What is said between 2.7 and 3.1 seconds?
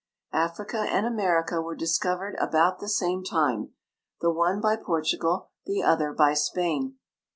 the